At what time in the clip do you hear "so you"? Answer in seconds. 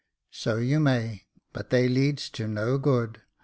0.31-0.79